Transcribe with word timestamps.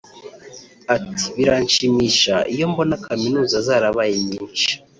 Ati 0.95 1.25
“biranshimisha 1.35 2.35
iyo 2.53 2.65
mbona 2.71 2.95
Kaminuza 3.05 3.55
zarabaye 3.67 4.15
nyinshi 4.27 4.69